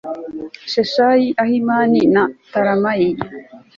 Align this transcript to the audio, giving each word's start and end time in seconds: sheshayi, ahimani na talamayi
sheshayi, 0.71 1.27
ahimani 1.43 2.01
na 2.13 2.23
talamayi 2.51 3.09